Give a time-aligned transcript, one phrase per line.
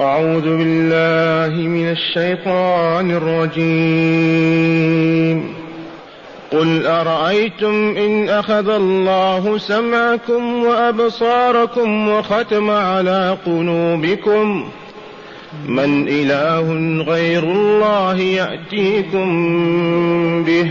[0.00, 3.60] أعوذ بالله من الشيطان الرجيم.
[6.52, 14.64] قل أرأيتم إن أخذ الله سمعكم وأبصاركم وختم على قلوبكم؟
[15.66, 16.72] من إله
[17.12, 19.28] غير الله يأتيكم
[20.44, 20.70] به.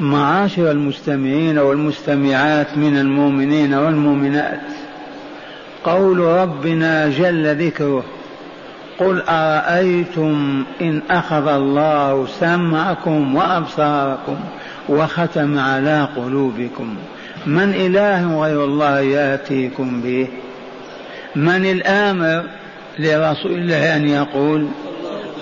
[0.00, 4.60] معاشر المستمعين والمستمعات من المؤمنين والمؤمنات.
[5.84, 8.04] قول ربنا جل ذكره
[8.98, 14.36] قل أرأيتم إن أخذ الله سمعكم وأبصاركم
[14.88, 16.96] وختم على قلوبكم؟
[17.46, 20.28] من إله غير الله يأتيكم به؟
[21.36, 22.42] من الآمر
[22.98, 24.68] لرسول الله أن يقول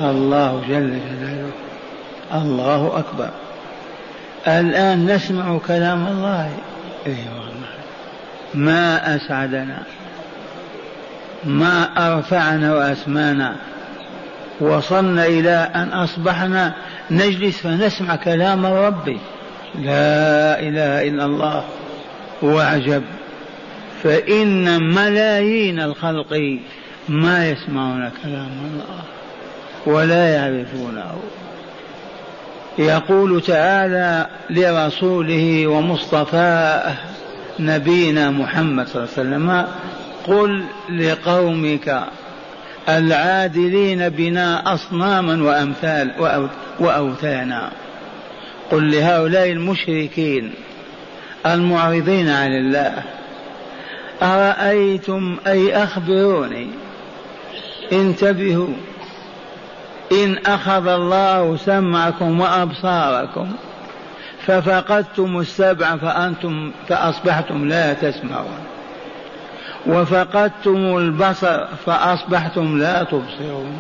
[0.00, 1.50] الله جل جلاله.
[2.34, 3.44] الله أكبر.
[4.47, 6.50] الآن نسمع كلام الله.
[7.06, 7.45] والله.
[8.55, 9.83] ما أسعدنا.
[11.45, 13.56] ما أرفعنا وأسمانا
[14.61, 16.75] وصلنا إلى أن أصبحنا
[17.11, 19.09] نجلس فنسمع كلام الرب
[19.75, 21.65] لا إله إلا الله.
[22.42, 23.03] واعجب
[24.03, 26.59] فإن ملايين الخلق
[27.09, 29.03] ما يسمعون كلام الله.
[29.87, 31.15] ولا يعرفونه.
[32.78, 36.94] يقول تعالى لرسوله ومصطفاه
[37.58, 39.66] نبينا محمد صلى الله عليه وسلم
[40.26, 42.04] قل لقومك
[42.88, 46.10] العادلين بنا أصناما وأمثال
[46.80, 47.70] وأوثانا
[48.70, 50.52] قل لهؤلاء المشركين
[51.46, 53.02] المعرضين عن الله
[54.22, 56.68] أرأيتم أي أخبروني؟
[57.92, 58.74] انتبهوا
[60.12, 63.53] إن أخذ الله سمعكم وأبصاركم
[64.47, 68.59] ففقدتم السبع فأنتم فأصبحتم لا تسمعون.
[69.87, 73.76] وفقدتم البصر فأصبحتم لا تبصرون.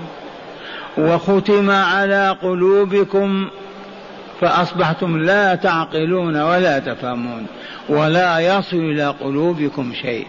[0.98, 3.48] وختم على قلوبكم
[4.40, 7.46] فأصبحتم لا تعقلون ولا تفهمون.
[7.88, 10.26] ولا يصل إلى قلوبكم شيء.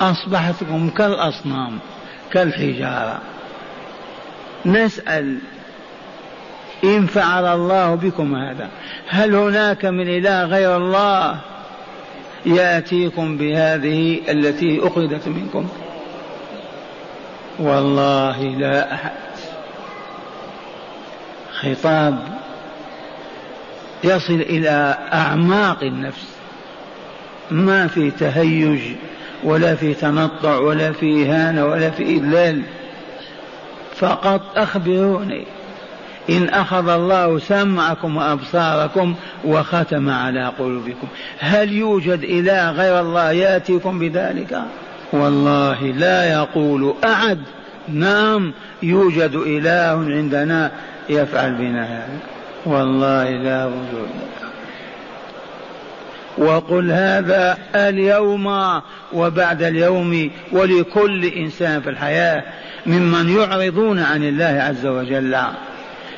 [0.00, 1.78] أصبحتكم كالأصنام
[2.32, 3.20] كالحجارة.
[4.66, 5.38] نسأل
[6.84, 8.68] إن فعل الله بكم هذا.
[9.08, 11.38] هل هناك من إله غير الله
[12.46, 15.68] يأتيكم بهذه التي أخذت منكم؟
[17.58, 19.10] والله لا أحد.
[21.52, 22.18] خطاب
[24.04, 26.28] يصل إلى أعماق النفس.
[27.50, 28.80] ما في تهيج
[29.44, 32.62] ولا في تنطع ولا في إهانة ولا في إذلال.
[33.98, 35.44] فقط أخبروني.
[36.30, 39.14] إن أخذ الله سمعكم وأبصاركم
[39.44, 41.08] وختم على قلوبكم.
[41.38, 44.62] هل يوجد إله غير الله يأتيكم بذلك؟
[45.12, 47.38] والله لا يقول أحد.
[47.88, 50.70] نعم يوجد إله عندنا
[51.08, 52.18] يفعل بنا هذا
[52.66, 54.08] والله لا وجود.
[56.38, 58.46] وقل هذا اليوم
[59.12, 62.42] وبعد اليوم ولكل إنسان في الحياة
[62.86, 65.36] ممن يعرضون عن الله عز وجل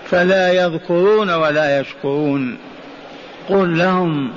[0.05, 2.59] فلا يذكرون ولا يشكرون.
[3.49, 4.31] قل لهم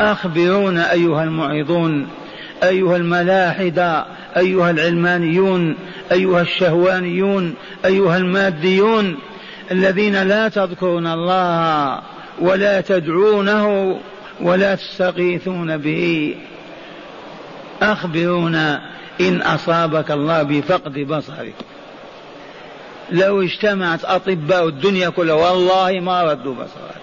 [0.00, 2.06] اخبرونا أيها المعرضون
[2.62, 4.04] أيها الملاحدة
[4.36, 5.76] أيها العلمانيون
[6.12, 7.54] أيها الشهوانيون
[7.84, 9.16] أيها الماديون
[9.70, 12.00] الذين لا تذكرون الله
[12.40, 13.96] ولا تدعونه
[14.40, 16.34] ولا تستغيثون به.
[17.82, 18.80] أخبرونا
[19.20, 21.54] إن أصابك الله بفقد بصرك.
[23.10, 27.00] لو اجتمعت أطباء الدنيا كلها والله ما ردوا بصرك.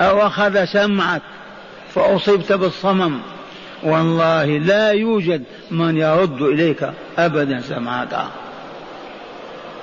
[0.00, 1.22] أو أخذ سمعك
[1.94, 3.18] فأصبت بالصمم
[3.82, 8.24] والله لا يوجد من يرد إليك أبدا سمعك.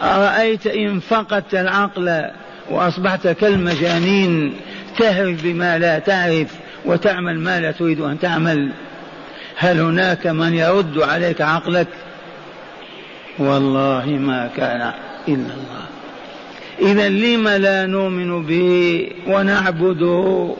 [0.01, 2.25] أرأيت إن فقدت العقل
[2.69, 4.55] وأصبحت كالمجانين
[4.99, 6.47] تهرف بما لا تعرف
[6.85, 8.71] وتعمل ما لا تريد أن تعمل.
[9.55, 11.87] هل هناك من يرد عليك عقلك؟
[13.39, 14.81] والله ما كان
[15.27, 15.85] إلا الله.
[16.81, 20.55] إذا لم لا نؤمن به ونعبده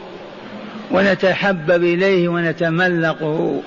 [0.92, 3.62] ونتحبب إليه ونتملقه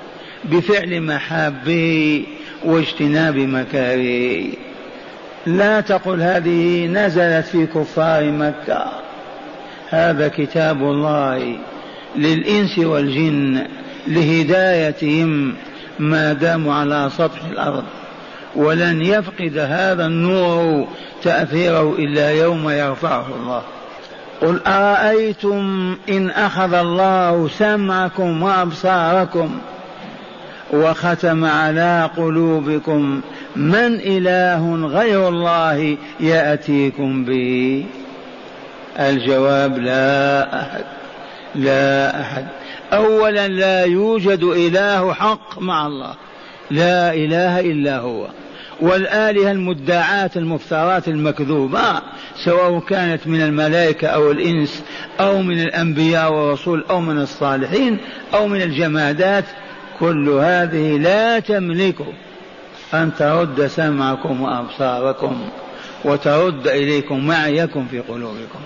[0.45, 2.25] بفعل محابه
[2.65, 4.45] واجتناب مكاره.
[5.47, 9.12] لا تقل هذه نزلت في كفار مكة.
[9.93, 11.57] هذا كتاب الله
[12.17, 13.67] للإنس والجن
[14.07, 15.55] لهدايتهم
[15.99, 17.85] ما داموا على سطح الأرض.
[18.57, 20.87] ولن يفقد هذا النور
[21.23, 23.63] تأثيره إلا يوم يرفعه الله.
[24.41, 29.59] قل أرأيتم إن أخذ الله سمعكم وأبصاركم
[30.73, 33.21] وختم على قلوبكم
[33.57, 37.87] من إله غير الله يأتيكم به؟
[38.99, 40.85] الجواب لا أحد
[41.55, 42.47] لا أحد.
[42.93, 46.15] أولا لا يوجد إله حق مع الله
[46.71, 48.27] لا إله إلا هو.
[48.81, 52.03] والآلهة المدعاة المفترات المكذوبة
[52.45, 54.83] سواء كانت من الملائكة أو الإنس
[55.21, 57.99] أو من الأنبياء والرسول أو من الصالحين
[58.35, 59.45] أو من الجمادات
[60.01, 61.97] كل هذه لا تملك
[62.95, 65.37] أن ترد سمعكم وأبصاركم
[66.05, 68.61] وترد إليكم معيكم في قلوبكم.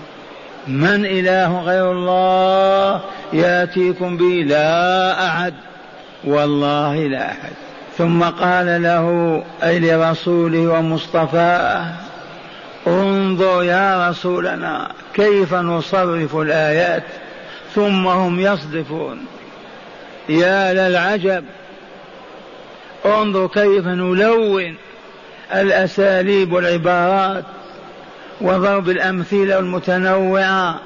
[0.67, 3.01] من إله غير الله
[3.33, 5.53] يأتيكم به لا أحد
[6.23, 7.51] والله لا أحد.
[7.97, 11.85] ثم قال له أي لرسوله ومصطفاه
[12.87, 17.03] انظر يا رسولنا كيف نصرف الآيات
[17.75, 19.25] ثم هم يصدفون.
[20.29, 21.45] يا للعجب
[23.05, 24.75] انظر كيف نلون
[25.53, 27.43] الأساليب والعبارات.
[28.41, 30.79] وضرب الأمثلة المتنوعة.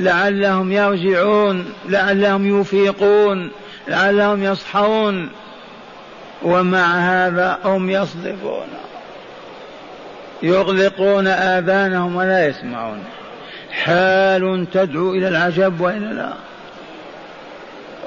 [0.00, 3.50] لعلهم يرجعون لعلهم يفيقون
[3.88, 5.30] لعلهم يصحون.
[6.42, 8.66] ومع هذا هم يصدفون.
[10.42, 13.04] يغلقون آذانهم ولا يسمعون.
[13.84, 16.32] حال تدعو إلى العجب وإلا لا.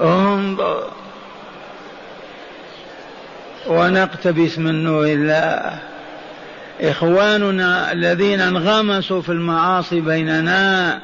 [0.00, 0.90] انظر.
[3.66, 5.78] ونقتبس من نور الله.
[6.80, 10.98] إخواننا الذين انغمسوا في المعاصي بيننا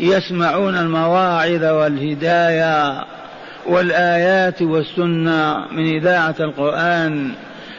[0.00, 3.04] يسمعون المواعظ والهداية
[3.66, 7.32] والآيات والسنة من إذاعة القرآن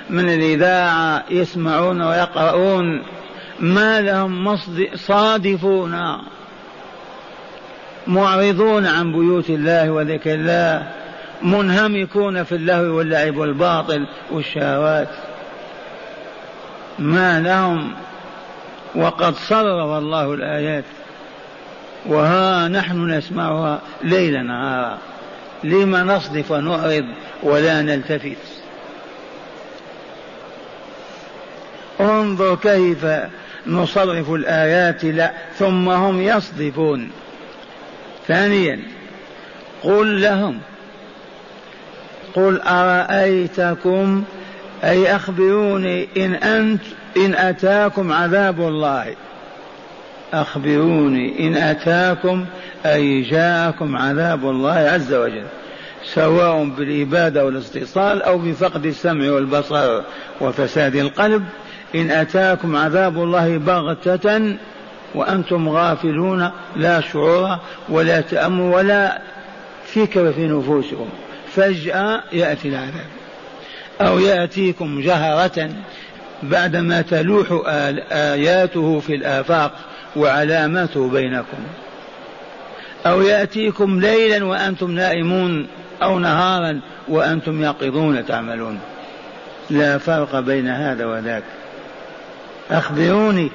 [0.10, 3.04] من الإذاعة يسمعون ويقرؤون
[3.60, 4.58] ما لهم
[4.96, 6.18] صادفون
[8.08, 10.88] معرضون عن بيوت الله وذكر الله
[11.42, 15.08] منهمكون في اللهو واللعب والباطل والشهوات.
[17.00, 17.94] ما لهم
[18.96, 20.84] وقد صرف الله الآيات
[22.06, 24.98] وها نحن نسمعها ليل نهارا
[25.64, 27.06] لما نصدف ونعرض
[27.44, 28.38] ولا نلتفت.
[32.00, 33.06] انظر كيف
[33.68, 37.12] نصرف الآيات لا ثم هم يصدفون.
[38.28, 38.80] ثانيا
[39.84, 40.60] قل لهم
[42.36, 44.24] قل أرأيتكم
[44.84, 46.82] أي أخبروني إن أنت
[47.18, 49.16] إن أتاكم عذاب الله.
[50.34, 52.46] أخبروني إن أتاكم
[52.86, 55.46] أي جاءكم عذاب الله عز وجل
[56.14, 60.02] سواء بالإبادة والاستئصال أو بفقد السمع والبصر
[60.42, 61.44] وفساد القلب.
[61.96, 64.56] إن أتاكم عذاب الله بغتة
[65.16, 67.58] وأنتم غافلون لا شعور
[67.90, 69.22] ولا تأمل ولا
[69.86, 71.10] فكر في نفوسكم.
[71.56, 73.25] فجأة يأتي العذاب.
[74.02, 75.70] أو يأتيكم جهرة
[76.44, 77.48] بعدما تلوح
[78.12, 79.72] آياته في الآفاق
[80.16, 81.58] وعلاماته بينكم.
[83.06, 85.68] أو يأتيكم ليلا وأنتم نائمون
[86.04, 88.80] أو نهارا وأنتم يقظون تعملون.
[89.70, 91.44] لا فرق بين هذا وذاك.
[92.72, 93.52] أخبروني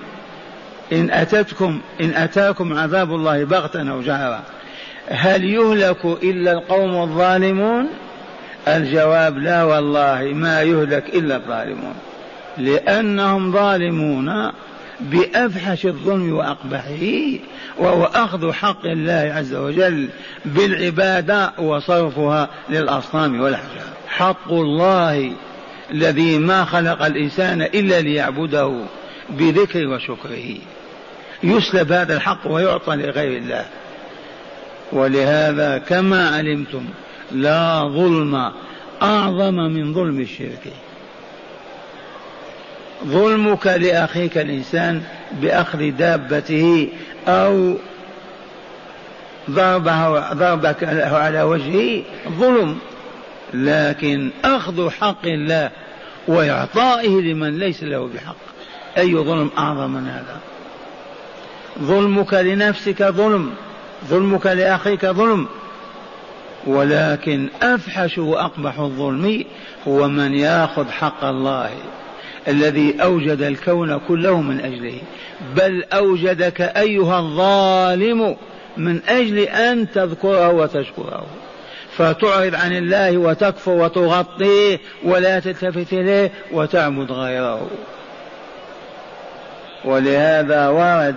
[0.93, 4.43] إن أتتكم إن أتاكم عذاب الله بغتة أو جهرا
[5.09, 7.89] هل يهلك إلا القوم الظالمون؟
[8.69, 11.95] الجواب لا والله ما يهلك إلا الظالمون.
[12.59, 14.53] لأنهم ظالمون
[15.01, 17.39] بأفحش الظلم وأقبحه
[17.79, 20.09] وهو أخذ حق الله عز وجل
[20.45, 23.91] بالعبادة وصرفها للأصنام والأحجار.
[24.09, 25.33] حق الله
[25.91, 28.81] الذي ما خلق الإنسان إلا ليعبده
[29.31, 30.57] بذكر وشكره.
[31.43, 33.65] يسلب هذا الحق ويعطى لغير الله.
[34.93, 36.85] ولهذا كما علمتم
[37.33, 38.53] لا ظلم
[39.03, 40.73] أعظم من ظلم الشرك.
[43.07, 46.89] ظلمك لأخيك الإنسان بأخذ دابته
[47.29, 47.75] أو
[49.51, 52.79] ضربه ضربك على وجهه ظلم.
[53.55, 55.71] لكن أخذ حق الله
[56.29, 58.37] وإعطائه لمن ليس له بحق
[58.99, 60.41] أي ظلم أعظم من هذا؟
[61.83, 63.51] ظلمك لنفسك ظلم
[64.09, 65.47] ظلمك لأخيك ظلم.
[66.67, 69.45] ولكن أفحش وأقبح الظلم
[69.89, 71.71] هو من يأخذ حق الله
[72.49, 75.01] الذي أوجد الكون كله من أجله.
[75.57, 78.37] بل أوجدك أيها الظالم
[78.77, 81.27] من أجل أن تذكره وتشكره.
[81.97, 87.71] فتعرض عن الله وتكفر وتغطيه ولا تلتفت إليه وتعبد غيره.
[89.85, 91.15] ولهذا ورد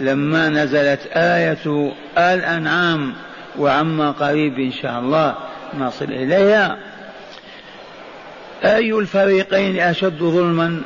[0.00, 3.14] لما نزلت آية الأنعام
[3.58, 5.34] وعما قريب إن شاء الله
[5.78, 6.78] نصل إليها.
[8.64, 10.82] أي الفريقين أشد ظلما؟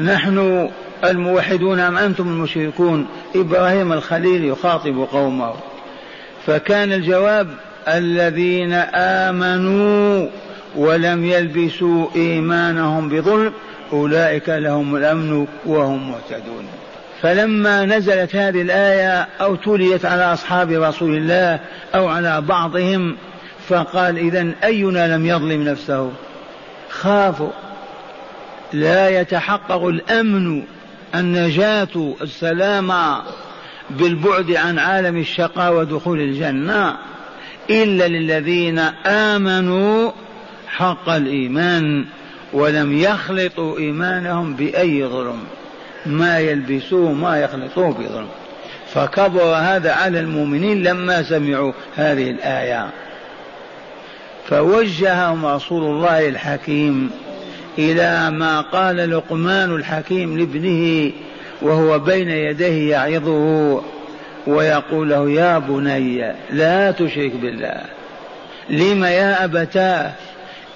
[0.00, 0.68] نحن
[1.04, 5.54] الموحدون أم أنتم المشركون؟ إبراهيم الخليل يخاطب قومه.
[6.46, 7.48] فكان الجواب
[7.88, 10.28] الذين آمنوا
[10.76, 13.52] ولم يلبسوا إيمانهم بظلم
[13.92, 16.66] أولئك لهم الأمن وهم مهتدون.
[17.22, 21.60] فلما نزلت هذه الآية أو تليت على أصحاب رسول الله
[21.94, 23.16] أو على بعضهم
[23.68, 26.12] فقال إذا أينا لم يظلم نفسه؟
[26.90, 27.50] خافوا
[28.72, 30.62] لا يتحقق الأمن
[31.14, 33.22] النجاة السلامة
[33.90, 36.96] بالبعد عن عالم الشقاء ودخول الجنة
[37.70, 40.10] إلا للذين آمنوا
[40.68, 42.04] حق الإيمان
[42.52, 45.44] ولم يخلطوا إيمانهم بأي ظلم.
[46.06, 48.28] ما يلبسوه ما يخلطوه بظلم.
[48.94, 52.90] فكبر هذا على المؤمنين لما سمعوا هذه الآية.
[54.48, 57.10] فوجههم رسول الله الحكيم
[57.78, 61.12] إلى ما قال لقمان الحكيم لابنه
[61.62, 63.82] وهو بين يديه يعظه
[64.46, 67.80] ويقول له يا بني لا تشرك بالله.
[68.70, 70.12] لم يا أبتاه؟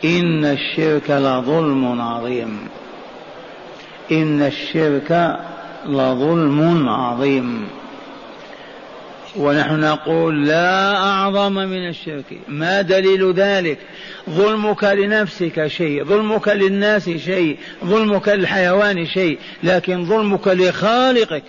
[0.05, 2.69] إن الشرك لظلم عظيم.
[4.13, 5.37] إن الشرك
[5.87, 7.69] لظلم عظيم.
[9.37, 12.39] ونحن نقول لا أعظم من الشرك.
[12.49, 13.79] ما دليل ذلك؟
[14.31, 21.43] ظلمك لنفسك شيء ظلمك للناس شيء ظلمك للحيوان شيء لكن ظلمك لخالقك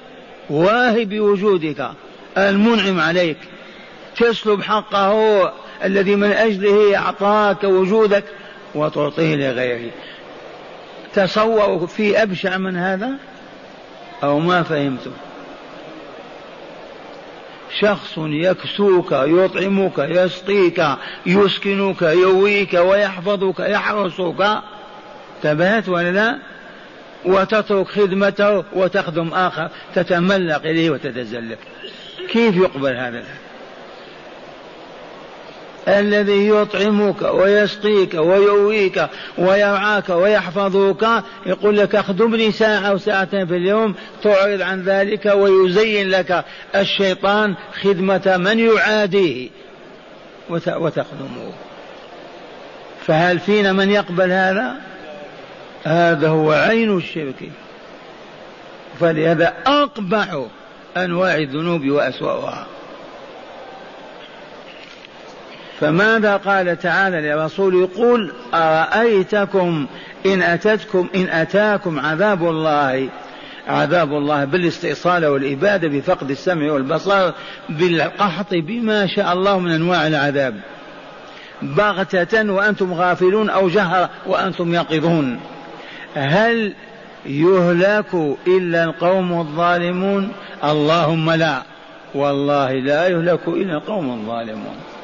[0.50, 1.90] واهب وجودك
[2.38, 3.38] المنعم عليك.
[4.18, 8.24] تسلب حقه الذي من أجله أعطاك وجودك
[8.76, 9.92] وتعطيه لغيره.
[11.16, 13.12] تصوروا في أبشع من هذا؟
[14.24, 15.12] أو ما فهمتم
[17.80, 20.86] شخص يكسوك يطعمك يسقيك
[21.26, 24.62] يسكنك يويك ويحفظك يحرسك.
[25.44, 26.38] تبات ولا لا؟
[27.26, 31.60] وتترك خدمته وتخدم آخر تتملق إليه وتتزلف.
[32.30, 33.24] كيف يقبل هذا؟
[35.88, 41.24] الذي يطعمك ويسقيك ويويك ويرعاك ويحفظك.
[41.46, 48.38] يقول لك اخدمني ساعة أو ساعتين في اليوم تعرض عن ذلك ويزين لك الشيطان خدمة
[48.38, 49.50] من يعاديه.
[50.50, 51.52] وتخدمه.
[53.08, 54.76] فهل فينا من يقبل هذا؟
[55.84, 57.50] هذا هو عين الشرك.
[59.00, 60.46] فلهذا أقبح
[60.98, 62.66] أنواع الذنوب وأسوأها.
[65.80, 69.88] فماذا قال تعالى لرسول يقول أرأيتكم
[70.26, 73.10] إن أتتكم إن أتاكم عذاب الله؟
[73.68, 77.32] عذاب الله بالاستئصال والإبادة بفقد السمع والبصر
[77.70, 80.56] بالقحط بما شاء الله من أنواع العذاب.
[81.62, 85.40] بغتة وأنتم غافلون أو جهر وأنتم يقظون.
[86.16, 86.74] هل
[87.26, 90.32] يهلك إلا القوم الظالمون؟
[90.64, 91.62] اللهم لا.
[92.16, 94.95] والله لا يهلك إلا القوم الظالمون.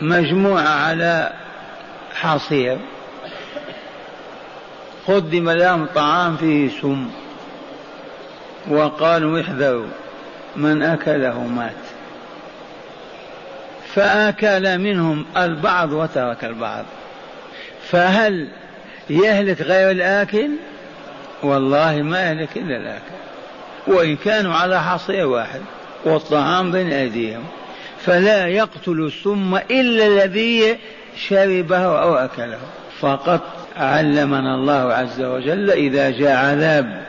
[0.00, 1.32] مجموعة على
[2.14, 2.78] حصير.
[5.06, 7.10] قدم لهم طعام فيه سم.
[8.68, 9.86] وقالوا احذروا
[10.56, 11.72] من أكله مات.
[13.94, 16.84] فأكل منهم البعض وترك البعض.
[17.90, 18.48] فهل
[19.10, 20.50] يهلك غير الآكل؟
[21.42, 23.16] والله ما يهلك إلا الآكل.
[23.86, 25.60] وإن كانوا على حصير واحد
[26.04, 27.44] والطعام بين أيديهم.
[28.06, 30.76] فلا يقتل السم إلا الذي
[31.28, 32.58] شربه أو أكله.
[33.00, 33.42] فقط
[33.76, 37.02] علمنا الله عز وجل إذا جاء عذاب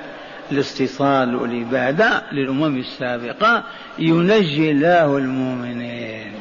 [0.51, 3.63] الاستيصال والإبادة للأمم السابقة
[4.00, 6.32] ينجي الله المؤمنين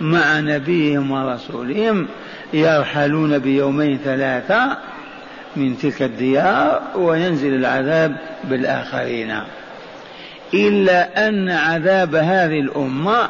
[0.00, 2.08] مع نبيهم ورسولهم
[2.52, 4.76] يرحلون بيومين ثلاثة
[5.56, 9.40] من تلك الديار وينزل العذاب بالآخرين.
[10.54, 13.28] إلا أن عذاب هذه الأمة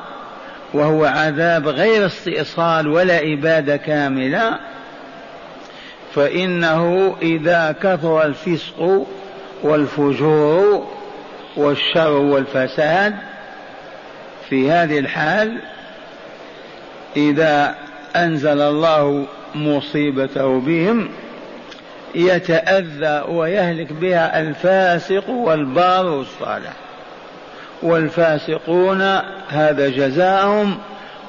[0.74, 4.58] وهو عذاب غير استئصال ولا إبادة كاملة
[6.14, 9.06] فإنه إذا كثر الفسق
[9.62, 10.88] والفجور
[11.56, 13.14] والشر والفساد
[14.48, 15.58] في هذه الحال
[17.16, 17.74] إذا
[18.16, 21.08] أنزل الله مصيبته بهم
[22.14, 26.72] يتأذى ويهلك بها الفاسق والبار والصالح
[27.82, 29.02] والفاسقون
[29.48, 30.78] هذا جزاؤهم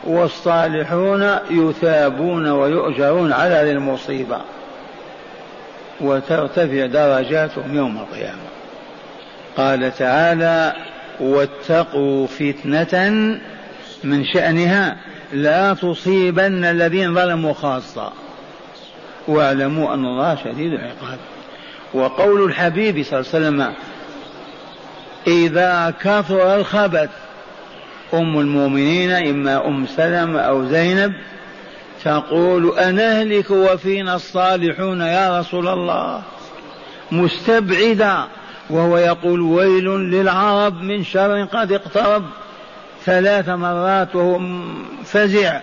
[0.03, 4.37] والصالحون يثابون ويؤجرون على هذه المصيبة
[6.01, 8.41] وترتفع درجاتهم يوم القيامة.
[9.57, 10.73] قال تعالى
[11.19, 12.99] واتقوا فتنة
[14.03, 14.97] من شأنها
[15.33, 18.11] لا تصيبن الذين ظلموا خاصة.
[19.27, 21.17] واعلموا أن الله شديد العقاب.
[21.93, 23.73] وقول الحبيب صلى الله عليه وسلم
[25.27, 27.09] إذا كثر الخبث
[28.13, 31.13] أم المؤمنين إما أم سلمة أو زينب
[32.03, 36.21] تقول أنهلك وفينا الصالحون يا رسول الله؟
[37.11, 38.27] مستبعدا
[38.69, 42.23] وهو يقول ويل للعرب من شر قد اقترب.
[43.05, 44.39] ثلاث مرات وهو
[45.05, 45.59] فزع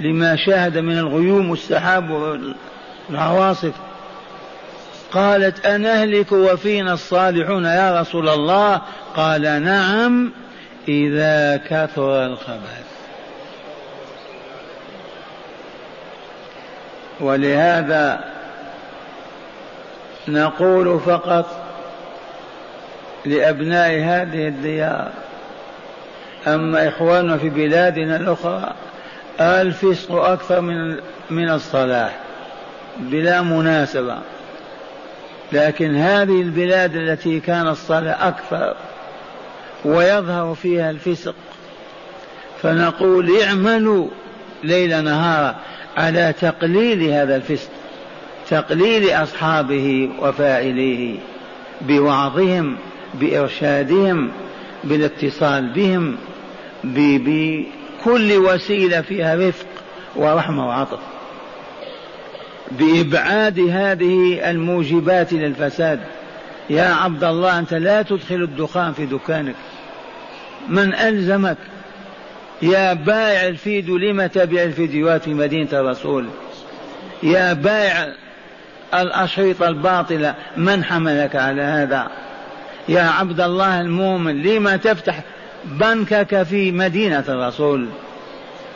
[0.00, 2.38] لما شاهد من الغيوم والسحاب
[3.10, 3.72] والعواصف.
[5.12, 8.80] قالت أنهلك وفينا الصالحون يا رسول الله؟
[9.16, 10.32] قال نعم
[10.88, 12.86] إذا كثر الخبث.
[17.20, 18.24] ولهذا
[20.28, 21.46] نقول فقط
[23.24, 25.10] لأبناء هذه الديار.
[26.46, 28.72] أما إخواننا في بلادنا الأخرى
[29.40, 30.96] الفسق أكثر من
[31.30, 32.16] من الصلاح
[32.96, 34.18] بلا مناسبة.
[35.52, 38.76] لكن هذه البلاد التي كان الصلاة أكثر
[39.84, 41.34] ويظهر فيها الفسق
[42.62, 44.08] فنقول اعملوا
[44.64, 45.56] ليل نهارا
[45.96, 47.70] على تقليل هذا الفسق
[48.50, 51.18] تقليل أصحابه وفاعليه
[51.80, 52.76] بوعظهم
[53.14, 54.30] بإرشادهم
[54.84, 56.16] بالاتصال بهم
[56.84, 59.66] بكل وسيلة فيها رفق
[60.16, 60.98] ورحمة وعطف.
[62.70, 66.00] بإبعاد هذه الموجبات للفساد.
[66.70, 69.54] يا عبد الله أنت لا تدخل الدخان في دكانك
[70.68, 71.56] من ألزمك؟
[72.62, 76.26] يا بائع الفيديو لم تبيع الفيديوهات في مدينة الرسول؟
[77.22, 78.12] يا بائع
[78.94, 82.10] الأشرطة الباطلة من حملك على هذا؟
[82.88, 85.20] يا عبد الله المؤمن لما تفتح
[85.64, 87.88] بنكك في مدينة الرسول؟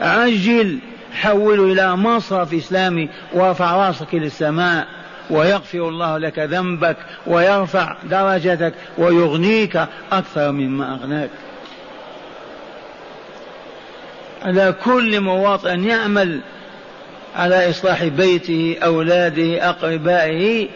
[0.01, 0.79] عجل.
[1.13, 4.87] حوله إلى مصرف إسلامي وارفع راسك للسماء
[5.31, 6.97] ويغفر الله لك ذنبك
[7.27, 9.77] ويرفع درجتك ويغنيك
[10.13, 11.31] أكثر مما أغناك.
[14.43, 16.41] على كل مواطن يعمل
[17.37, 20.69] على إصلاح بيته أولاده أقربائه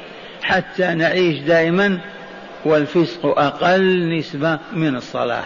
[0.43, 2.01] حتى نعيش دائما
[2.65, 5.45] والفسق أقل نسبة من الصلاح.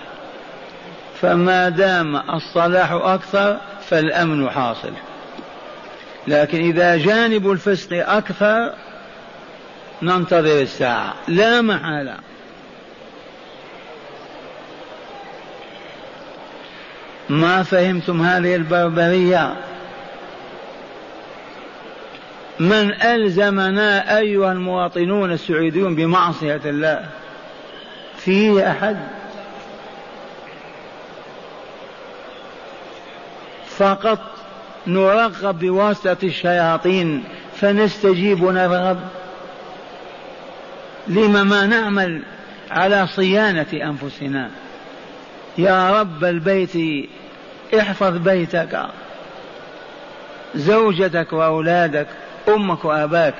[1.20, 3.56] فما دام الصلاح أكثر
[3.90, 4.92] فالأمن حاصل.
[6.28, 8.72] لكن إذا جانب الفسق أكثر
[10.02, 11.14] ننتظر الساعة.
[11.28, 12.16] لا محالة.
[17.28, 19.56] ما فهمتم هذه البربرية؟
[22.60, 27.04] من ألزمنا أيها المواطنون السعوديون بمعصية الله؟
[28.16, 29.17] فيه أحد؟
[33.78, 34.18] فقط
[34.86, 37.24] نرغب بواسطة الشياطين
[37.56, 38.98] فنستجيب ونرغب.
[41.08, 42.22] لما ما نعمل
[42.70, 44.50] على صيانة أنفسنا؟
[45.58, 47.06] يا رب البيت
[47.78, 48.86] احفظ بيتك
[50.54, 52.06] زوجتك وأولادك
[52.48, 53.34] أمك وأباك.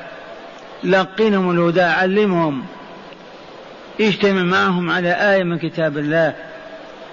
[0.85, 2.64] لقنهم الهدى علمهم.
[4.01, 6.35] اجتمع معهم على آية من كتاب الله.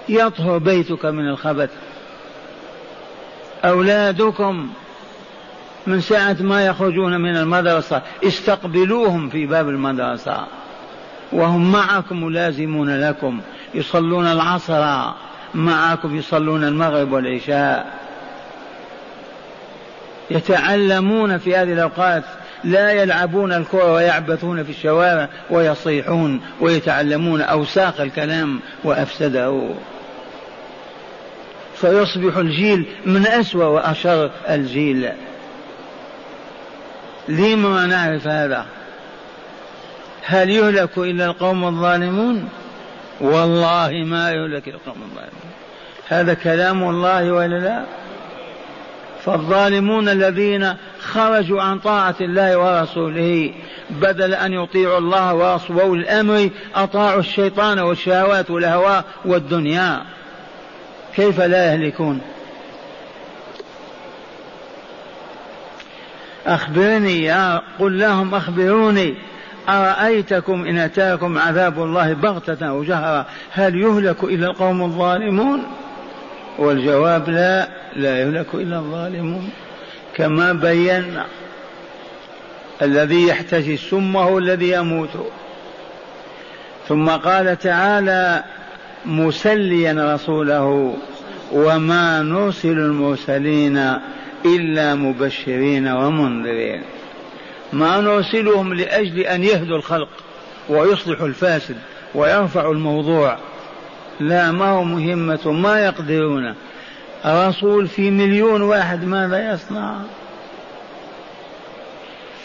[0.08, 1.70] يطهر بيتك من الخبث.
[3.66, 4.68] أولادكم
[5.86, 10.46] من ساعة ما يخرجون من المدرسة استقبلوهم في باب المدرسة.
[11.32, 13.40] وهم معكم ملازمون لكم.
[13.74, 15.12] يصلون العصر
[15.54, 17.86] معكم يصلون المغرب والعشاء.
[20.30, 22.24] يتعلمون في هذه الأوقات
[22.64, 29.68] لا يلعبون الكرة ويعبثون في الشوارع ويصيحون ويتعلمون أوساخ الكلام وأفسده
[31.80, 35.08] فيصبح الجيل من أسوأ وأشر الجيل.
[37.28, 38.66] لما نعرف هذا؟
[40.22, 42.48] هل يهلك إلا القوم الظالمون؟
[43.20, 45.52] والله ما يهلك القوم الظالمون.
[46.08, 47.84] هذا كلام الله ولا لا؟
[49.24, 53.52] فالظالمون الذين خرجوا عن طاعة الله ورسوله
[53.90, 60.02] بدل أن يطيعوا الله ورسوله الأمر أطاعوا الشيطان والشهوات والهواء والدنيا.
[61.16, 62.20] كيف لا يهلكون؟
[66.46, 69.14] أخبرني يا قل لهم أخبروني.
[69.68, 75.62] أرأيتكم إن أتاكم عذاب الله بغتة أو جهرا؟ هل يهلك إلا القوم الظالمون؟
[76.58, 79.50] والجواب لا لا يهلك إلا الظالمون.
[80.14, 81.26] كما بينا
[82.82, 85.32] الذي يحتسي سمه الذي يموت.
[86.88, 88.44] ثم قال تعالى
[89.06, 90.96] مسليا رسوله
[91.52, 93.98] وما نرسل المرسلين
[94.44, 96.82] إلا مبشرين ومنذرين.
[97.72, 100.08] ما نرسلهم لأجل أن يهدوا الخلق
[100.68, 101.76] ويصلحوا الفاسد
[102.14, 103.38] ويرفعوا الموضوع.
[104.20, 106.54] لا ما هو مهمة ما يقدرون.
[107.26, 109.96] رسول في مليون واحد ماذا يصنع؟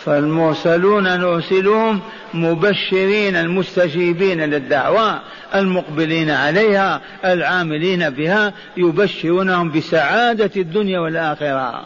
[0.06, 2.00] فالمرسلون نرسلهم
[2.34, 5.20] مبشرين المستجيبين للدعوة
[5.56, 11.86] المقبلين عليها العاملين بها يبشرونهم بسعادة الدنيا والآخرة.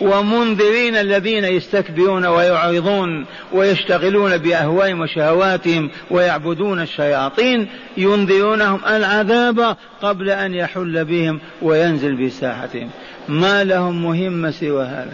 [0.00, 11.40] ومنذرين الذين يستكبرون ويعرضون ويشتغلون بأهوائهم وشهواتهم ويعبدون الشياطين ينذرونهم العذاب قبل أن يحل بهم
[11.62, 12.90] وينزل بساحتهم.
[13.28, 15.12] ما لهم مهمه سوى هذا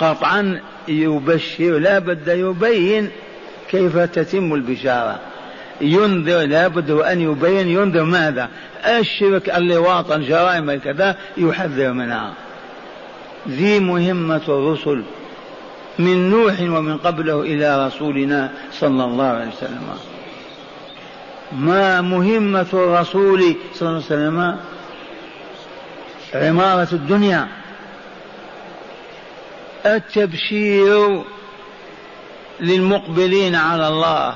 [0.00, 3.10] قطعا يبشر لا بد يبين
[3.70, 5.20] كيف تتم البشارة.
[5.80, 8.48] ينذر لا بد أن يبين ينذر ماذا؟
[8.84, 12.32] الشرك اللواط الجرائم الكذا يحذر منها.
[13.48, 15.02] ذي مهمة الرسل
[15.98, 19.82] من نوح ومن قبله إلى رسولنا صلى الله عليه وسلم.
[21.52, 24.56] ما مهمة الرسول صلى الله عليه وسلم؟
[26.34, 27.48] عمارة الدنيا.
[29.86, 31.22] التبشير
[32.60, 34.34] للمقبلين على الله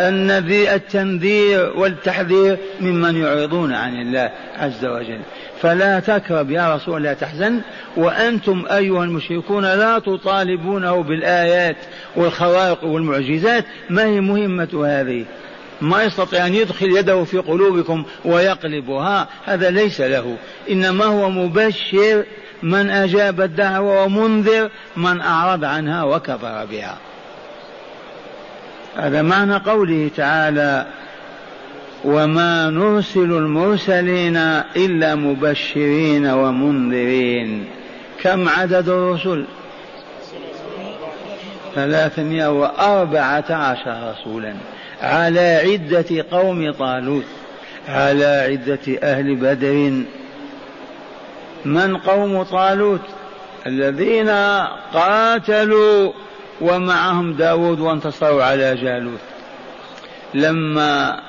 [0.00, 5.20] النذير التنذير والتحذير ممن يعرضون عن الله عز وجل.
[5.62, 7.60] فلا تكرب يا رسول لا تحزن.
[7.96, 11.76] وأنتم أيها المشركون لا تطالبونه بالآيات
[12.16, 13.64] والخوارق والمعجزات.
[13.90, 15.24] ما هي مهمة هذه؟
[15.80, 20.36] ما يستطيع أن يدخل يده في قلوبكم ويقلبها هذا ليس له.
[20.70, 22.24] إنما هو مبشر
[22.62, 26.96] من أجاب الدعوة ومنذر من أعرض عنها وكفر بها.
[28.96, 30.86] هذا معنى قوله تعالى
[32.04, 34.36] وما نرسل المرسلين
[34.76, 37.64] إلا مبشرين ومنذرين.
[38.22, 39.44] كم عدد الرسل؟
[41.74, 44.54] ثلاثمائة وأربعة عشر رسولا.
[45.02, 47.24] على عدة قوم طالوت
[47.88, 50.02] على عدة أهل بدر
[51.68, 53.00] من قوم طالوت؟
[53.66, 54.30] الذين
[54.94, 56.12] قاتلوا
[56.60, 59.20] ومعهم داود وانتصروا على جالوت.
[60.34, 61.20] لما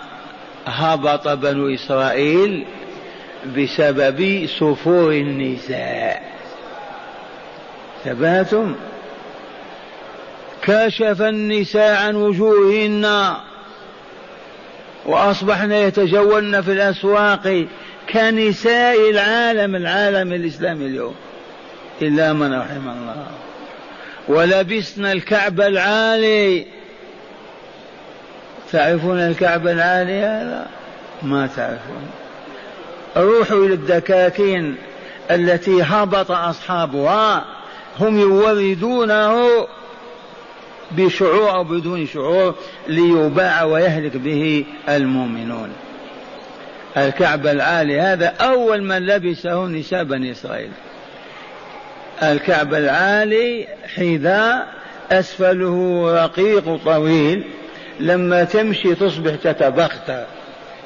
[0.65, 2.65] هبط بنو إسرائيل
[3.57, 6.29] بسبب سفور النساء.
[8.05, 8.75] ثباتم
[10.61, 13.33] كشف النساء عن وجوههن
[15.05, 17.65] وأصبحن يتجولن في الأسواق
[18.13, 21.15] كنساء العالم العالم الإسلامي اليوم.
[22.01, 23.27] إلا من رحم الله.
[24.27, 26.65] ولبسن الكعب العالي.
[28.71, 30.67] تعرفون الكعب العالي هذا؟
[31.23, 32.09] ما تعرفون.
[33.17, 34.75] روحوا إلى الدكاكين
[35.31, 37.45] التي هبط أصحابها.
[37.99, 39.67] هم يوردونه
[40.91, 42.55] بشعور أو بدون شعور
[42.87, 45.69] ليباع ويهلك به المؤمنون.
[46.97, 50.71] الكعب العالي هذا أول من لبسه نساء بني إسرائيل.
[52.23, 54.67] الكعب العالي حذاء
[55.11, 57.43] أسفله رقيق طويل
[57.99, 60.25] لما تمشي تصبح تتبختر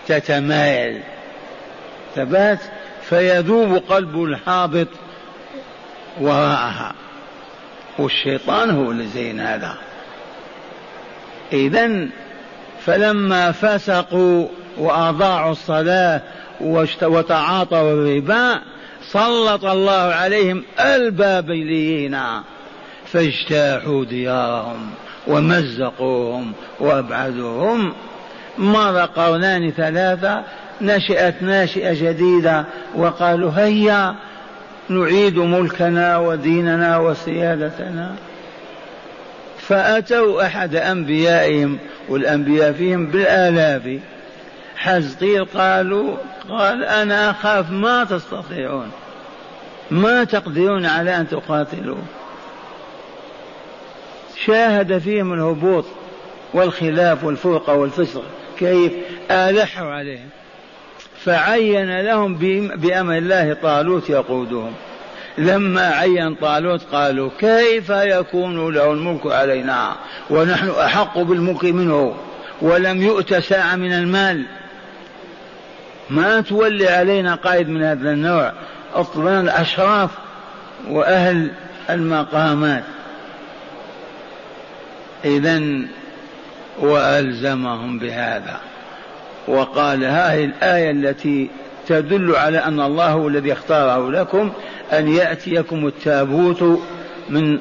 [0.07, 1.01] تتمايل.
[2.15, 2.59] ثبات
[3.09, 4.87] فيذوب قلب الحابط
[6.21, 6.93] وراءها.
[7.99, 9.75] والشيطان هو اللي زين هذا.
[11.53, 12.07] إذا
[12.85, 16.21] فلما فسقوا وأضاعوا الصلاة
[17.01, 18.59] وتعاطوا الربا
[19.11, 22.17] سلط الله عليهم البابليين.
[23.05, 24.89] فاجتاحوا ديارهم
[25.27, 27.93] ومزقوهم وأبعدوهم.
[28.57, 30.43] مر قرنان ثلاثة
[30.81, 34.15] نشأت ناشئة جديدة وقالوا هيا
[34.89, 38.15] نعيد ملكنا وديننا وسيادتنا.
[39.57, 41.77] فأتوا أحد أنبيائهم
[42.09, 43.99] والأنبياء فيهم بالآلاف.
[44.77, 46.17] حزقيل قالوا
[46.49, 48.91] قال أنا أخاف ما تستطيعون.
[49.91, 51.97] ما تقدرون على أن تقاتلوا.
[54.45, 55.85] شاهد فيهم الهبوط
[56.53, 58.23] والخلاف والفرقة والفسق
[58.59, 58.93] كيف
[59.31, 60.29] آلحوا عليهم.
[61.25, 62.35] فعين لهم
[62.75, 64.73] بأمر الله طالوت يقودهم.
[65.37, 69.95] لما عين طالوت قالوا كيف يكون له الملك علينا
[70.29, 72.15] ونحن أحق بالملك منه
[72.61, 74.45] ولم يؤت ساعة من المال؟
[76.09, 78.51] ما تولي علينا قائد من هذا النوع
[78.95, 80.09] اطلبنا الأشراف
[80.89, 81.51] وأهل
[81.89, 82.83] المقامات.
[85.25, 85.61] إذا
[86.79, 88.59] وألزمهم بهذا.
[89.47, 91.49] وقال هذه الآية التي
[91.87, 94.51] تدل على أن الله هو الذي اختاره لكم
[94.93, 96.81] أن يأتيكم التابوت
[97.29, 97.59] من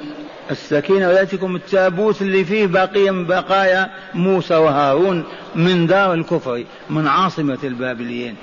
[0.52, 7.58] السكينة ويأتيكم التابوت اللي فيه بقية من بقايا موسى وهارون من دار الكفر من عاصمة
[7.64, 8.36] البابليين.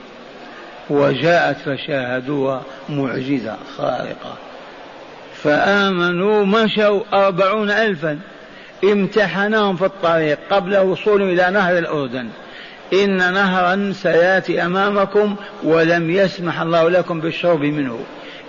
[0.89, 4.37] وجاءت فشاهدوها معجزة خارقة.
[5.43, 8.19] فآمنوا مشوا أربعون ألفا.
[8.83, 12.27] امتحنهم في الطريق قبل وصولهم إلى نهر الأردن.
[12.93, 17.99] إن نهرا سيأتي أمامكم ولم يسمح الله لكم بالشرب منه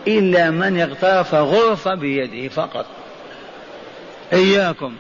[0.09, 2.87] إلا من اغترف غرفة بيده فقط.
[4.33, 4.95] إياكم.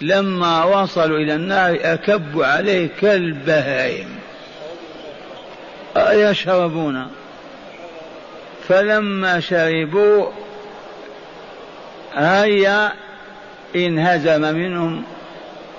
[0.00, 4.08] لما وصلوا إلى النار أكبوا عليه كالبهائم
[5.96, 7.06] يشربون
[8.68, 10.30] فلما شربوا
[12.14, 12.92] هيا
[13.76, 15.02] انهزم منهم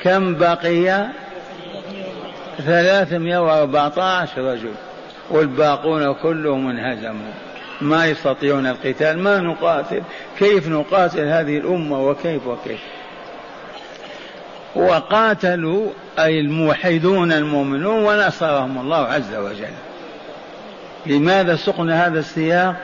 [0.03, 1.07] كم بقي؟
[2.57, 4.73] ثلاثمائة وأربعة عشر رجل
[5.29, 7.48] والباقون كلهم انهزموا.
[7.81, 10.01] ما يستطيعون القتال ما نقاتل
[10.39, 12.79] كيف نقاتل هذه الأمة وكيف وكيف؟
[14.75, 15.89] وقاتلوا
[16.19, 19.73] أي الموحدون المؤمنون ونصرهم الله عز وجل.
[21.05, 22.75] لماذا سقنا هذا السياق؟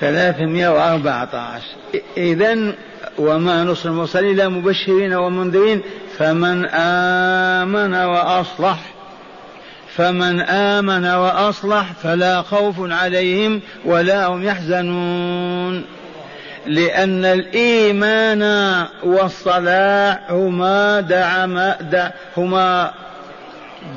[0.00, 2.02] ثلاثمائة وأربعة عشر.
[2.16, 2.74] إذا
[3.18, 5.82] وما نصر المرسلين إلا مبشرين ومنذرين
[6.18, 8.78] فمن آمن وأصلح
[9.98, 15.84] فمن آمن وأصلح فلا خوف عليهم ولا هم يحزنون.
[16.66, 18.42] لأن الإيمان
[19.02, 22.90] والصلاح هما دعم دع هما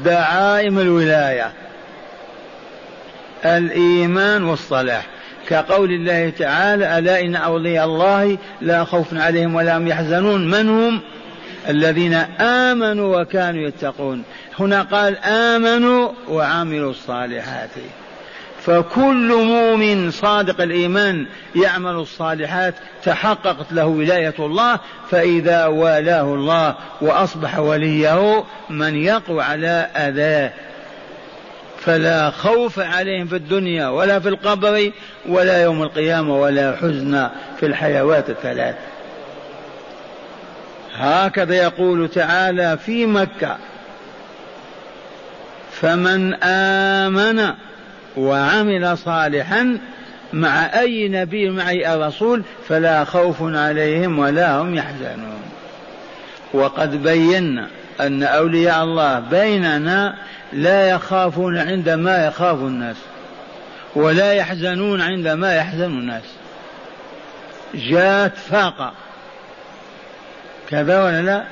[0.05, 1.51] دعائم الولاية.
[3.45, 5.05] الإيمان والصلاح.
[5.49, 10.47] كقول الله تعالى ألا إن أولياء الله لا خوف عليهم ولا هم يحزنون.
[10.47, 11.01] من هم؟
[11.69, 14.23] الذين آمنوا وكانوا يتقون.
[14.59, 17.69] هنا قال آمنوا وعملوا الصالحات.
[18.61, 24.79] فكل مؤمن صادق الإيمان يعمل الصالحات تحققت له ولاية الله
[25.11, 30.51] فإذا والاه الله وأصبح وليه من يقوى على أذاه.
[31.79, 34.91] فلا خوف عليهم في الدنيا ولا في القبر
[35.29, 38.75] ولا يوم القيامة ولا حزن في الحيوات الثلاث.
[40.95, 43.57] هكذا يقول تعالى في مكة.
[45.71, 47.53] فمن آمن
[48.17, 49.77] وعمل صالحا
[50.33, 55.41] مع أي نبي مع أي رسول فلا خوف عليهم ولا هم يحزنون.
[56.53, 57.67] وقد بينا
[57.99, 60.15] أن أولياء الله بيننا
[60.53, 62.95] لا يخافون عندما يخاف الناس
[63.95, 66.23] ولا يحزنون عندما يحزن الناس.
[67.73, 68.93] جاءت فاقة.
[70.71, 71.43] كذا ولا لا؟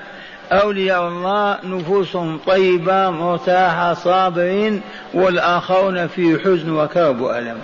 [0.51, 4.81] أولياء الله نفوسهم طيبة مرتاحة صابرين
[5.13, 7.57] والآخرون في حزن وكرب وألم.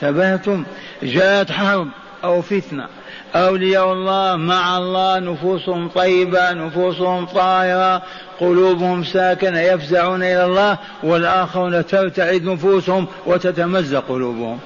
[0.00, 0.64] ثبتم
[1.02, 1.88] جاءت حرب
[2.24, 2.86] أو فتنة.
[3.34, 8.02] أولياء الله مع الله نفوسهم طيبة نفوسهم طاهرة
[8.40, 14.58] قلوبهم ساكنة يفزعون إلى الله والآخرون ترتعد نفوسهم وتتمزق قلوبهم.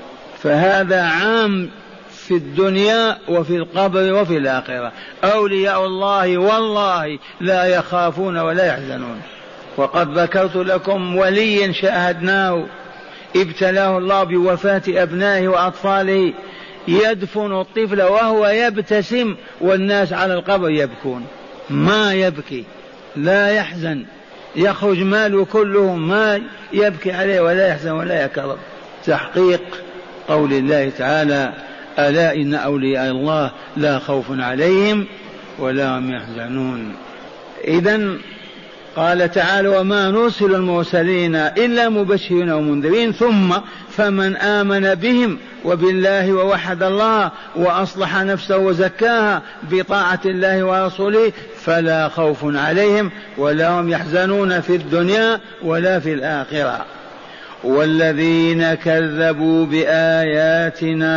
[0.43, 1.71] فهذا عام
[2.31, 4.93] في الدنيا وفي القبر وفي الآخرة.
[5.25, 9.21] أولياء الله والله لا يخافون ولا يحزنون.
[9.77, 12.67] وقد ذكرت لكم وليا شاهدناه.
[13.37, 16.33] ابتلاه الله بوفاة أبنائه وأطفاله.
[16.89, 21.27] يدفن الطفل وهو يبتسم والناس على القبر يبكون.
[21.71, 22.65] ما يبكي
[23.17, 24.05] لا يحزن.
[24.57, 26.41] يخرج ماله كله ما
[26.73, 28.59] يبكي عليه ولا يحزن ولا يكرب
[29.07, 29.63] تحقيق
[30.29, 31.70] قول الله تعالى
[32.09, 35.07] ألا إن أولياء الله لا خوف عليهم
[35.59, 36.95] ولا هم يحزنون.
[37.65, 38.17] إذا
[38.97, 43.55] قال تعالى وما نرسل المرسلين إلا مبشرين ومنذرين ثم
[43.97, 53.11] فمن آمن بهم وبالله ووحد الله وأصلح نفسه وزكاها بطاعة الله ورسوله فلا خوف عليهم
[53.39, 56.87] ولا هم يحزنون في الدنيا ولا في الآخرة.
[57.65, 61.11] والذين كذبوا بآياتنا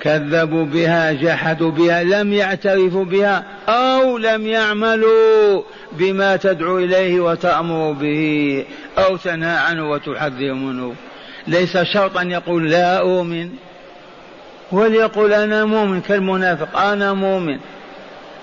[0.00, 8.64] كذبوا بها جحدوا بها لم يعترفوا بها أو لم يعملوا بما تدعو إليه وتأمر به
[8.98, 10.94] أو تنهى عنه وتحذر منه.
[11.46, 13.48] ليس شرطا يقول لا أؤمن
[14.72, 17.58] وليقول أنا مؤمن كالمنافق أنا مؤمن.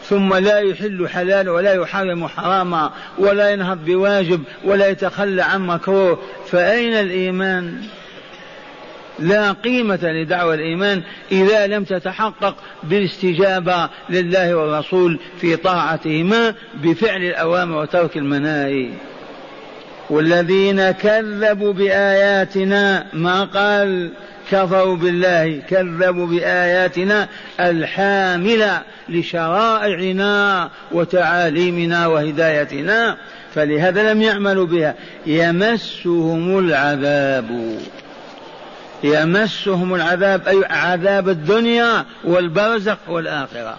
[0.09, 6.19] ثم لا يحل حلال ولا يحرم حراما ولا ينهض بواجب ولا يتخلى عن مكروه.
[6.47, 7.81] فأين الإيمان؟
[9.19, 18.17] لا قيمة لدعوى الإيمان إذا لم تتحقق بالاستجابة لله والرسول في طاعتهما بفعل الأوامر وترك
[18.17, 18.89] المناهي.
[20.09, 24.11] والذين كذبوا بآياتنا ما قال
[24.51, 27.27] كفروا بالله كذبوا بآياتنا
[27.59, 33.17] الحاملة لشرائعنا وتعاليمنا وهدايتنا
[33.55, 34.95] فلهذا لم يعملوا بها.
[35.25, 37.77] يمسهم العذاب.
[39.03, 43.77] يمسهم العذاب أي عذاب الدنيا والبرزخ والآخرة.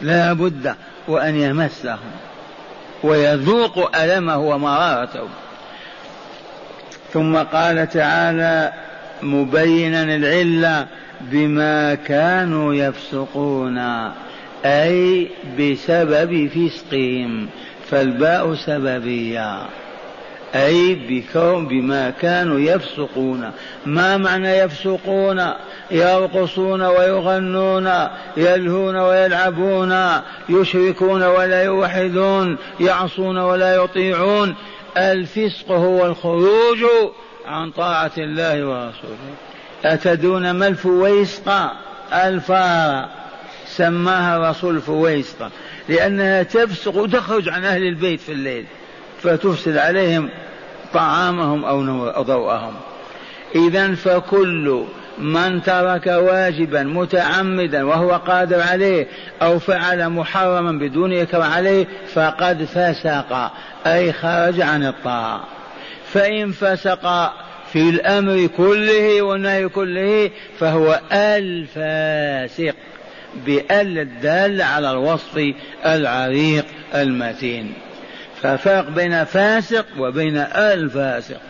[0.00, 0.74] لا بد
[1.08, 2.10] وأن يمسهم
[3.02, 5.28] ويذوق ألمه ومرارته.
[7.12, 8.72] ثم قال تعالى
[9.22, 10.86] مبينا العلة
[11.20, 13.78] بما كانوا يفسقون
[14.64, 15.28] أي
[15.58, 17.48] بسبب فسقهم
[17.90, 19.66] فالباء سببية
[20.54, 23.50] أي بكون بما كانوا يفسقون.
[23.86, 25.42] ما معنى يفسقون؟
[25.90, 27.90] يرقصون ويغنون
[28.36, 29.94] يلهون ويلعبون
[30.48, 34.54] يشركون ولا يوحدون يعصون ولا يطيعون.
[34.96, 36.84] الفسق هو الخروج
[37.48, 39.34] عن طاعة الله ورسوله.
[39.84, 41.72] أتدون ما الفويسقة
[42.12, 43.08] الفارة
[43.66, 45.50] سماها الرسول فويسقة
[45.88, 48.64] لأنها تفسق وتخرج عن أهل البيت في الليل
[49.22, 50.30] فتفسد عليهم
[50.94, 52.74] طعامهم أو ضوءهم.
[53.54, 54.84] إذا فكل
[55.18, 59.06] من ترك واجبا متعمدا وهو قادر عليه
[59.42, 63.52] أو فعل محرما بدون يكره عليه فقد فسق
[63.86, 65.57] أي خرج عن الطاعة.
[66.12, 67.32] فإن فسق
[67.72, 72.74] في الأمر كله والنهي كله فهو الفاسق
[73.46, 75.54] بأل الدال على الوصف
[75.86, 77.72] العريق المتين.
[78.42, 81.40] ففرق بين فاسق وبين الفاسق.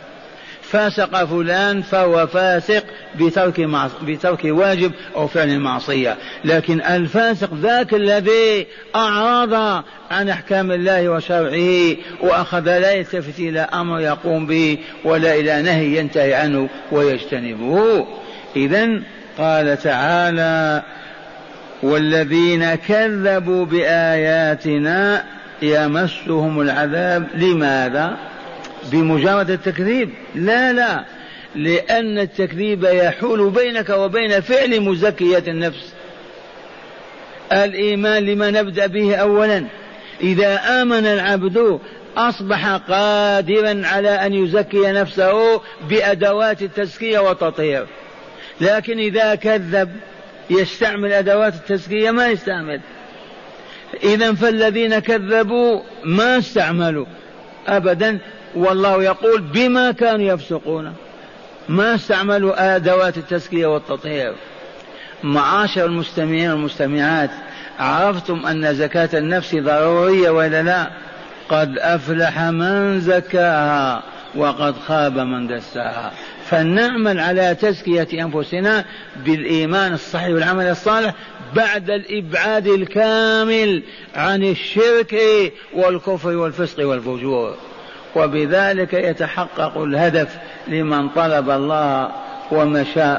[0.71, 2.85] فاسق فلان فهو فاسق
[3.21, 3.91] بترك معص...
[4.03, 6.17] بترك واجب أو فعل معصية.
[6.45, 14.47] لكن الفاسق ذاك الذي أعرض عن أحكام الله وشرعه وأخذ لا يلتفت إلى أمر يقوم
[14.47, 18.07] به ولا إلى نهي ينتهي عنه ويجتنبه.
[18.57, 18.89] اذا
[19.39, 20.83] قال تعالى
[21.83, 25.25] والذين كذبوا بآياتنا
[25.63, 27.27] يمسهم العذاب.
[27.35, 28.17] لماذا؟
[28.93, 30.11] بمجرد التكذيب.
[30.35, 31.05] لا لا.
[31.55, 35.93] لأن التكذيب يحول بينك وبين فعل مزكية النفس.
[37.53, 39.65] الإيمان لما نبدأ به أولا.
[40.21, 41.79] إذا آمن العبد
[42.17, 47.87] أصبح قادرا على أن يزكي نفسه بأدوات التزكية والتطهير.
[48.61, 49.97] لكن إذا كذب
[50.51, 52.81] يستعمل أدوات التزكية ما يستعمل.
[54.05, 57.07] إذا فالذين كذبوا ما استعملوا.
[57.67, 58.19] أبدا
[58.55, 60.95] والله يقول بما كانوا يفسقون.
[61.69, 64.35] ما استعملوا أدوات التزكية والتطهير.
[65.23, 67.31] معاشر المستمعين والمستمعات
[67.79, 70.91] عرفتم أن زكاة النفس ضرورية ولا لا؟
[71.49, 74.03] قد أفلح من زكاها
[74.35, 76.13] وقد خاب من دساها.
[76.51, 78.85] فلنعمل على تزكية أنفسنا
[79.25, 81.15] بالإيمان الصحيح والعمل الصالح
[81.57, 83.83] بعد الإبعاد الكامل
[84.15, 85.17] عن الشرك
[85.75, 87.55] والكفر والفسق والفجور.
[88.17, 90.37] وبذلك يتحقق الهدف
[90.69, 92.11] لمن طلب الله
[92.53, 93.15] ومشى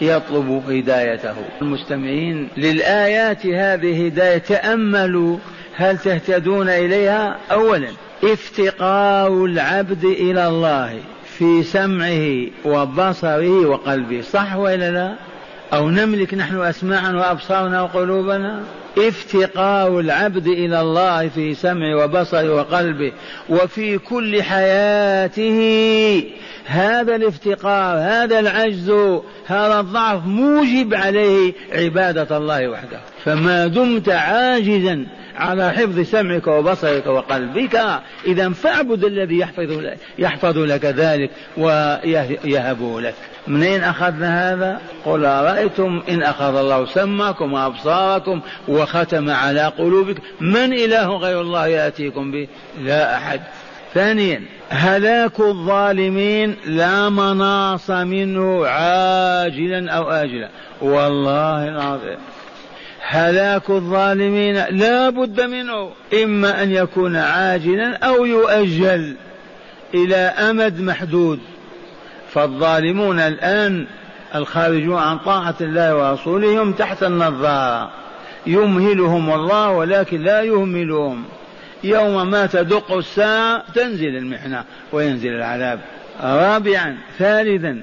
[0.00, 1.34] يطلب هدايته.
[1.62, 5.38] المستمعين للآيات هذه هداية تأملوا
[5.76, 7.88] هل تهتدون إليها؟ أولا
[8.24, 11.00] افتقار العبد إلى الله.
[11.40, 15.14] في سمعه وبصره وقلبه صح ولا لا؟
[15.72, 18.62] أو نملك نحن أسماعا وأبصارنا وقلوبنا؟
[18.98, 23.12] افتقار العبد إلى الله في سمعه وبصره وقلبه
[23.48, 26.24] وفي كل حياته.
[26.64, 28.90] هذا الافتقار هذا العجز
[29.46, 33.00] هذا الضعف موجب عليه عبادة الله وحده.
[33.24, 37.84] فما دمت عاجزا على حفظ سمعك وبصرك وقلبك.
[38.26, 43.14] إذا فاعبد الذي يحفظ لك, يحفظ لك ذلك ويهبه لك.
[43.46, 51.16] منين أخذنا هذا؟ قل رأيتم إن أخذ الله سمعكم وأبصاركم وختم على قلوبكم من إله
[51.16, 52.48] غير الله يأتيكم به؟
[52.82, 53.40] لا أحد.
[53.94, 60.48] ثانيا هلاك الظالمين لا مناص منه عاجلا أو اجلا.
[60.80, 62.18] والله العظيم.
[63.02, 65.90] هلاك الظالمين لا بد منه
[66.22, 69.14] إما أن يكون عاجلا أو يؤجل
[69.94, 71.40] إلى أمد محدود.
[72.32, 73.86] فالظالمون الآن
[74.34, 77.90] الخارجون عن طاعة الله ورسوله هم تحت النظارة.
[78.46, 81.24] يمهلهم الله ولكن لا يهملهم.
[81.84, 85.80] يوم ما تدق الساعة تنزل المحنة وينزل العذاب.
[86.22, 87.82] رابعا ثالثا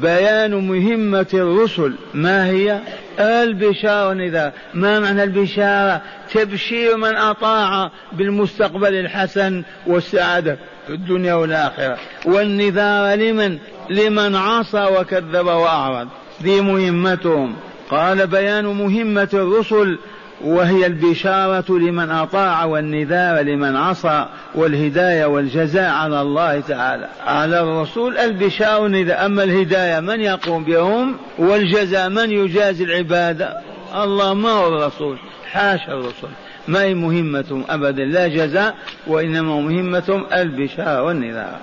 [0.00, 1.94] بيان مهمة الرسل.
[2.14, 2.78] ما هي؟
[3.18, 11.98] البشارة إذا ما معنى البشارة؟ تبشير من أطاع بالمستقبل الحسن والسعادة في الدنيا والآخرة.
[12.24, 13.58] والنذار لمن؟
[13.90, 16.08] لمن عصى وكذب وأعرض.
[16.42, 17.56] ذي مهمتهم.
[17.90, 19.98] قال بيان مهمة الرسل
[20.44, 27.08] وهي البشارة لمن أطاع والنذار لمن عصى والهداية والجزاء على الله تعالى.
[27.26, 33.58] على الرسول البشارة إذا أما الهداية من يقوم بهم والجزاء من يجازي العبادة؟
[33.94, 35.16] الله ما هو الرسول؟
[35.50, 36.30] حاشا الرسول.
[36.68, 38.74] ما هي مهمتهم أبدا؟ لا جزاء
[39.06, 41.58] وإنما مهمتهم البشارة والنذار.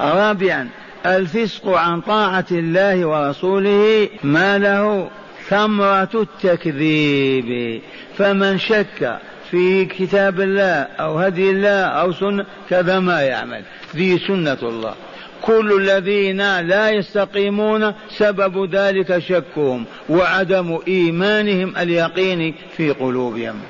[0.00, 0.68] رابعا
[1.06, 5.10] الفسق عن طاعة الله ورسوله ما له؟
[5.48, 7.80] ثمرة التكذيب.
[8.16, 9.18] فمن شك
[9.50, 13.62] في كتاب الله أو هدي الله أو سنة كذا ما يعمل.
[13.96, 14.94] ذي سنة الله.
[15.42, 23.60] كل الذين لا يستقيمون سبب ذلك شكهم وعدم إيمانهم اليقين في قلوبهم.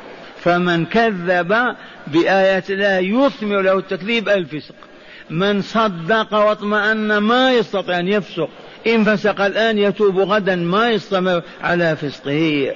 [0.40, 4.74] فمن كذب بآيات الله يثمر له التكذيب الفسق.
[5.30, 8.48] من صدق واطمأن ما يستطيع أن يفسق
[8.86, 12.74] إن فسق الآن يتوب غدا ما يستمر على فسقه.